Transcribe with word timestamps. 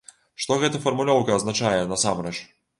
Што 0.45 0.57
гэтая 0.63 0.81
фармулёўка 0.87 1.37
азначае 1.37 1.77
насамрэч? 1.95 2.37